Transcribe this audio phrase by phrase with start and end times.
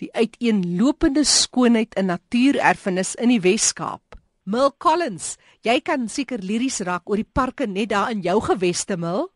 [0.00, 4.16] die uiteenlopende skoonheid in natuurerfenis in die Wes-Kaap.
[4.50, 8.96] Mil Collins, jy kan seker liries raak oor die parke net daar in jou geweste,
[8.96, 9.28] Mil?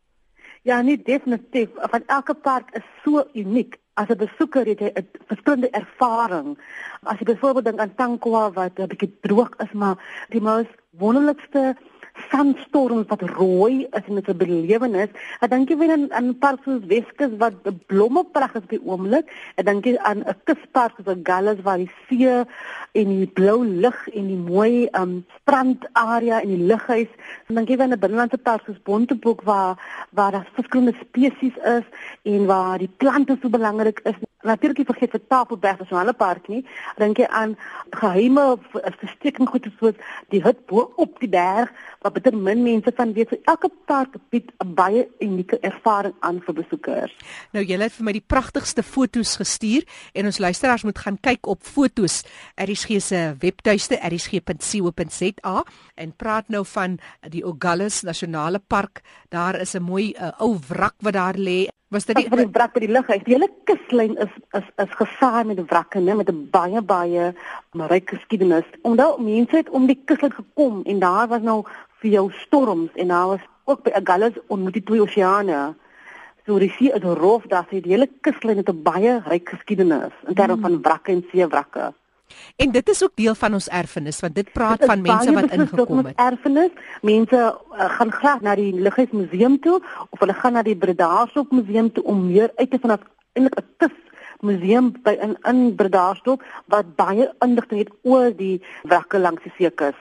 [0.64, 1.68] Ja, nee, definitief.
[1.92, 3.76] Van elke park is so uniek.
[3.94, 6.58] As 'n besoeker het jy 'n verskillende ervaring.
[7.02, 9.96] As jy byvoorbeeld dink aan Tankwa wat 'n bietjie droog is, maar
[10.30, 11.76] die mees wonderlikste
[12.30, 15.10] sandstorms wat rooi is en dit 'n belewenis.
[15.40, 17.54] Ek dink jy weer aan 'n park soos Weskus wat
[17.86, 19.26] blommepragt is by oomblik.
[19.56, 22.44] Ek dink aan 'n kuspark soos Gallus waar die see
[22.92, 27.10] en die blou lug en die mooi um strandarea en die lughuis.
[27.48, 29.78] Ek dink jy weer aan 'n binnelandse park soos Bontebok waar
[30.10, 31.84] waar daar verskillende spesies is
[32.22, 36.62] en waar die plante so belangrik is natuurlik nie vergeet vir Tafelberg Nasionale Park nie.
[37.00, 37.56] Dink jy aan
[37.96, 39.96] geheime versteking goed soos
[40.34, 41.72] die hut bo op die berg
[42.04, 43.32] wat bitter min mense van weet.
[43.32, 47.12] So elke park bied 'n baie unieke ervaring aan vir besoekers.
[47.52, 51.46] Nou jy het vir my die pragtigste foto's gestuur en ons luisteraars moet gaan kyk
[51.46, 52.24] op foto's.
[52.56, 55.64] ERSG se webtuiste ersg.co.za
[55.94, 56.98] en praat nou van
[57.28, 59.00] die Ogallis Nasionale Park.
[59.28, 62.74] Daar is 'n mooi uh, ou wrak wat daar lê was dit die, die wrak
[62.74, 63.22] by die lughuis.
[63.26, 67.32] Die hele kuslyn is is is gesaai met wrakke, né, met 'n baie baie
[67.92, 68.68] ryk geskiedenis.
[68.82, 71.62] Omdat mense het om die kuslyn gekom en daar was nou
[72.00, 75.74] vir jou storms en daar was ook by Agulhas ontmoet die twee oseane.
[76.46, 80.12] So die see is rof, daar sê die hele kuslyn het 'n baie ryk geskiedenis
[80.26, 80.62] in terme hmm.
[80.62, 81.92] van wrakke en seewrakke.
[82.56, 86.04] En dit is ook deel van ons erfenis want dit praat van mense wat ingekom
[86.04, 86.16] het.
[86.16, 86.70] Erfenis.
[87.02, 91.92] Mense uh, gaan graag na die Lughuismuseum toe of hulle gaan na die Bredasdorp museum
[91.92, 92.98] toe om meer uit te vind
[93.34, 93.96] eintlik 'n kus
[94.40, 99.98] museum by in in Bredasdorp wat baie inligting het oor die wrakke langs die seekus.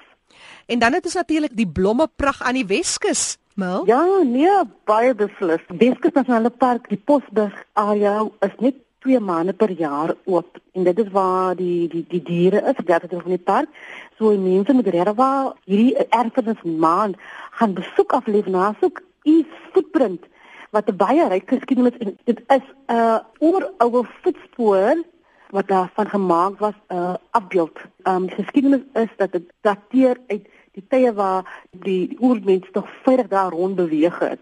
[0.65, 3.37] En dan het ons natuurlik die blommepragt aan die Weskus.
[3.53, 3.85] Mel?
[3.85, 5.61] Ja, nee, baie beslis.
[5.67, 10.59] Weskus Nasionale Park, die Posberg area is net twee maande per jaar oop.
[10.73, 13.69] En dit is waar die die die diere is wat dit van die park.
[14.17, 17.17] So mense moet regtig waar hierdie erfenis maand
[17.59, 20.23] gaan besoek af leef na soek iets footprint
[20.71, 25.03] wat 'n baie ryk geskiedenis en dit is 'n uh, oeroue voetspoor
[25.49, 27.77] wat daarvan gemaak was 'n uh, afbeeld.
[28.03, 33.27] Um die geskiedenis is dat dit dateer uit die tye waar die oormense nog veilig
[33.27, 34.39] daar rond beweeg het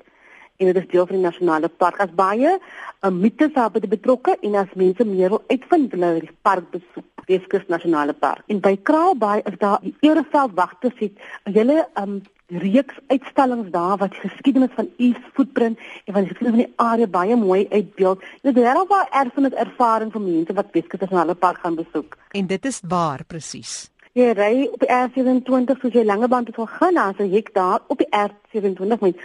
[0.61, 1.99] en dit is deel van die nasionale park.
[2.03, 6.69] As baie uh, mites daar betrokke en as mense meer wil uitvind hulle die park
[6.73, 8.43] besoek, Weskus Nasionale Park.
[8.51, 13.97] En by Kraalbaai is daar die Ereveld wagte sit 'n hele um reeks uitstallings daar
[13.97, 18.19] wat geskiedenis van East Footprint en van die geskiedenis van die area baie mooi uitbeeld.
[18.41, 22.17] Dit is regtig 'n erfenis ervaring vir mense wat Weskus Nasionale Park gaan besoek.
[22.31, 23.91] En dit is waar presies.
[24.11, 27.79] Jy ry op die R27 soos jy lange band wil gaan, as jy hek daar
[27.87, 29.21] op die R27 met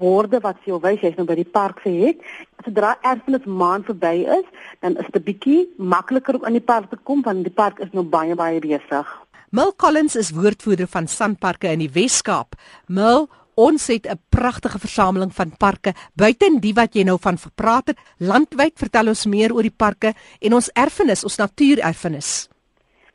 [0.00, 2.22] borde wat jy wys jy's nou by die park se hek.
[2.64, 4.46] Sodra erfenis maand verby is,
[4.80, 7.80] dan is dit 'n bietjie makliker om in die park te kom want die park
[7.80, 9.06] is nou baie baie besig.
[9.50, 12.54] Mil Collins is woordvoerder van Sanparke in die Wes-Kaap.
[12.86, 17.86] Mil Ons het 'n pragtige versameling van parke, buiten die wat jy nou van gepraat
[17.86, 17.98] het.
[18.16, 22.48] Landwyd vertel ons meer oor die parke en ons erfenis, ons natuurerfenis.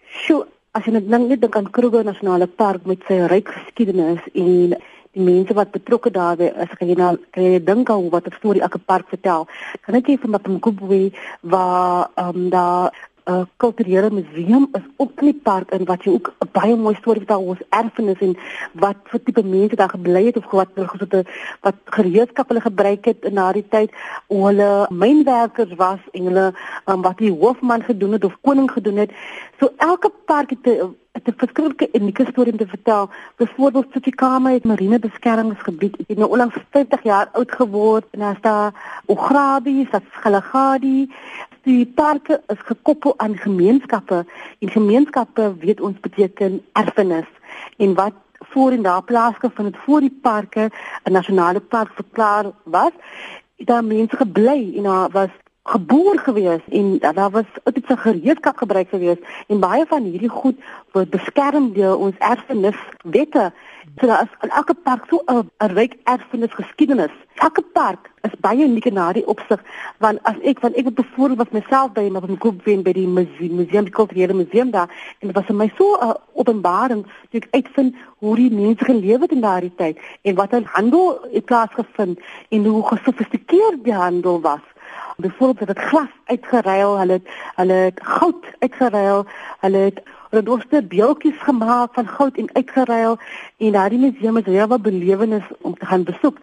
[0.07, 4.75] Sjoe, as jy net net dink aan Kruger Nasionale Park met sy ryk geskiedenis en
[5.15, 8.35] die mense wat betrokke daarbey is, kan jy nou kan jy dink aan wat 'n
[8.35, 9.47] storie elke park vertel.
[9.85, 12.91] Kan ek jy van Mapungubwe waar ehm um, daar
[13.25, 17.45] uh, kulturele museum is op die park en wat jy ook baie mooi storie vertel
[17.45, 18.35] oor erfenis en
[18.83, 21.23] wat vir tipe mense daar gebly het of wat hulle
[21.65, 23.95] wat gereedskap hulle gebruik het in daardie tyd
[24.27, 26.45] hoe hulle mynwerkers was en hulle
[26.85, 29.17] um, wat die hoofman gedoen het of koning gedoen het.
[29.59, 33.09] So elke park het 'n 'n verskillende unieke storie om te vertel.
[33.35, 35.97] Byvoorbeeld Tsuchikama het marine beskermingsgebied.
[36.07, 41.13] Het nou onlangs 50 jaar oud geword en daar's daar Ograbi, Satsgalagadi,
[41.65, 44.25] die parke is gekoppel aan gemeenskappe
[44.59, 47.29] en gemeenskappe weet ons beteken erfenis.
[47.77, 50.69] En wat voor en daar plaasgevind het voor die parke
[51.03, 52.91] 'n nasionale park verklaar was
[53.57, 55.29] daar mense gebly en daar was
[55.65, 59.17] geboor gewees en daar was iets van gereedskap gebruik gewees
[59.47, 60.59] en baie van hierdie goed
[60.93, 63.51] word beskerm deur ons erfeniswette
[63.99, 67.11] So daar is in elke park so 'n ryk erfenis geskiedenis.
[67.33, 69.63] Elke park is baie uniek in daardie opsig
[69.97, 72.91] want as ek van ek het bevoorreg was myself by in 'n groep wen by
[72.91, 74.89] die museum, die kulturele museum daar
[75.19, 79.19] en dit was vir my so 'n openbaring dat ek uitvind hoe die mense geleef
[79.19, 82.19] het in daardie tyd en wat hulle handel het plaasgevind
[82.49, 84.63] en hoe gesofistikeerd die handel was.
[85.17, 89.25] Byvoorbeeld het glas uitgeruil, hulle het hulle het goud uitgeruil,
[89.59, 90.01] hulle het
[90.35, 93.17] Hulle het ook beeldjies gemaak van goud en uitgeruil
[93.57, 96.37] en daardie museum is regtig 'n belewenis om te gaan besoek.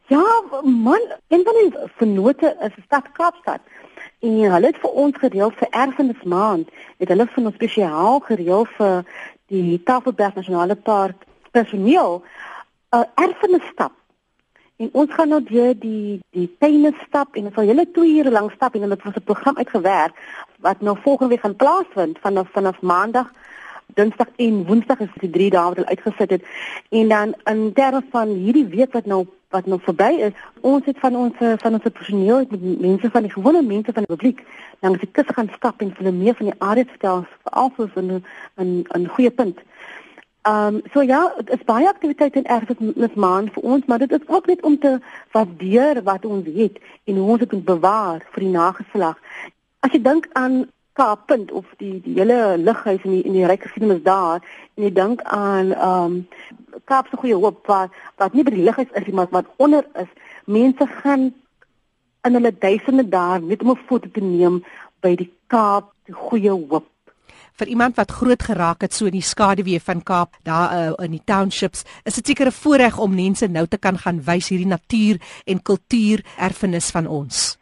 [0.10, 0.24] Ja,
[0.64, 1.70] man, een van die
[2.00, 3.62] vennote is die stad Kaapstad.
[4.26, 6.74] En hulle het vir ons gereël vir Erfenismaand.
[6.98, 9.06] Het hulle vir ons spesiaal gereël vir
[9.54, 13.94] die Tafelberg Nasionale Park personeel 'n uh, erfenisstap.
[14.76, 18.32] En ons gaan nou deur die die tuine stap en ons sal hele 2 ure
[18.34, 20.16] lank stap en dit was 'n program uitgewerk
[20.64, 23.32] wat nou volgende week gaan plaasvind vanaf vanaf maandag
[23.94, 26.46] Dinsdag en Woensdag is die 3 dae wat hulle uitgesit het.
[26.90, 30.98] En dan in terme van hierdie week wat nou wat nou verby is, ons het
[31.00, 34.42] van ons van ons personeel met mense van die gewone mense van die publiek
[34.82, 38.24] langs die kus gaan stap en hulle meer van die areas vertel, veral vir 'n
[38.58, 39.62] 'n 'n goeie punt.
[40.44, 44.12] Ehm um, so ja, dit is baie aktiwiteite in erfenis maand vir ons, maar dit
[44.12, 45.00] is ook net om te
[45.32, 49.18] waardeer wat ons het en hoe ons dit moet bewaar vir die nageslag.
[49.84, 50.64] As jy dink aan
[50.94, 54.44] Kaappunt of die die hele lighuis in die in die ryk geskiedenis daar
[54.78, 56.20] en jy dink aan ehm um,
[56.90, 57.92] Kaap se goeie hoop wat
[58.22, 60.10] wat nie by die lighuis is maar wat onder is,
[60.46, 61.32] mense gaan
[62.28, 64.64] in hulle duisende daar net om 'n foto te neem
[65.02, 66.88] by die Kaap se goeie hoop
[67.60, 71.18] vir iemand wat groot geraak het so in die skaduwee van Kaap daar uh, in
[71.18, 74.70] die townships is dit seker 'n voorreg om mense nou te kan gaan wys hierdie
[74.70, 77.58] natuur en kultuur erfenis van ons.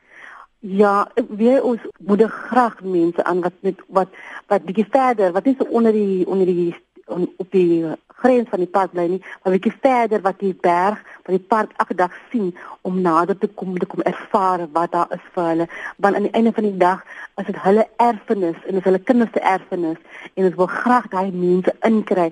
[0.61, 4.09] Ja, weer ons moedig graag mense aan wat met wat
[4.47, 6.75] wat bietjie verder, wat is onder die onder die
[7.05, 11.01] on, op die grens van die park bly nie, maar bietjie verder wat die berg,
[11.25, 15.09] wat die park elke dag sien om nader te kom te kom ervaar wat daar
[15.17, 15.69] is vir hulle.
[15.97, 17.01] Want aan die einde van die dag
[17.41, 19.97] is dit hulle erfenis en is hulle kinders se erfenis
[20.33, 22.29] en ons wil graag daai mense inkry.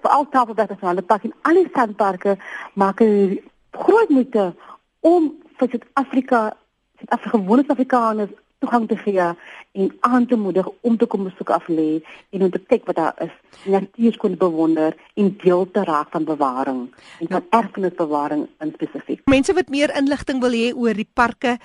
[0.00, 2.38] Veral Tafelberg hulle pak in al die sandparke
[2.72, 3.36] maak 'n
[3.84, 4.54] groot moeite
[5.00, 6.56] om vir Suid-Afrika,
[6.98, 9.28] Suid-Afrikaanse Afrikaners toegang te gee
[9.72, 12.00] en aan te moedig om te kom besoek af lê
[12.30, 13.34] en om te kyk wat daar is.
[13.64, 16.86] Natuurlik kon bewonder en deel te raak van bewaring
[17.20, 19.26] en van erfenisbewaring in spesifiek.
[19.30, 21.58] Mense wat meer inligting wil hê oor die parke,